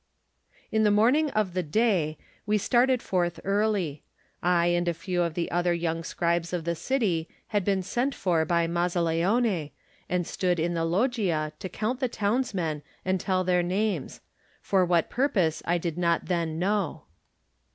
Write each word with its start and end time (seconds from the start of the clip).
In 0.71 0.81
the 0.83 0.89
morning 0.89 1.29
of 1.29 1.53
The 1.53 1.61
Day 1.61 2.17
we 2.47 2.57
started 2.57 3.03
forth 3.03 3.39
early. 3.43 4.01
I 4.41 4.65
and 4.65 4.87
a 4.87 4.95
few 4.95 5.21
of 5.21 5.35
the 5.35 5.51
other 5.51 5.75
young 5.75 6.03
scribes 6.03 6.53
of 6.53 6.63
the 6.65 6.73
city 6.73 7.29
had 7.49 7.63
been 7.63 7.83
sent 7.83 8.15
for 8.15 8.43
by 8.43 8.65
Mazzaleone, 8.65 9.69
and 10.09 10.25
stood 10.25 10.59
in 10.59 10.73
the 10.73 10.85
loggia 10.85 11.51
to 11.59 11.69
count 11.69 11.99
the 11.99 12.09
townsmen 12.09 12.81
and 13.05 13.19
tell 13.19 13.43
their 13.43 13.61
names— 13.61 14.21
for 14.63 14.83
what 14.83 15.11
purpose 15.11 15.61
I 15.67 15.77
did 15.77 15.99
not 15.99 16.25
then 16.25 16.57
know. 16.57 17.03